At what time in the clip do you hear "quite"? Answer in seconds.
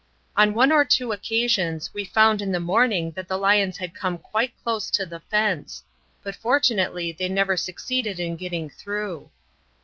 4.17-4.51